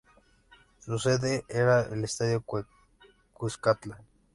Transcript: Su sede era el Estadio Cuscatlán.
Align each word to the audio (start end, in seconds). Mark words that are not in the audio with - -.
Su 0.79 0.97
sede 0.97 1.45
era 1.47 1.81
el 1.83 2.03
Estadio 2.03 2.43
Cuscatlán. 3.35 4.01